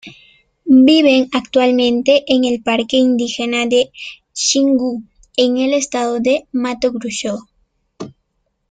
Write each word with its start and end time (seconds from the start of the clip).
Viven 0.65 1.29
actualmente 1.31 2.23
en 2.25 2.43
el 2.43 2.63
Parque 2.63 2.97
Indígena 2.97 3.67
de 3.67 3.91
Xingu, 4.33 5.03
en 5.37 5.57
el 5.57 5.75
Estado 5.75 6.19
de 6.19 6.47
Mato 6.51 6.91
Grosso. 6.91 7.47